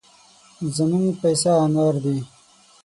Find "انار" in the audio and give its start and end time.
1.63-1.95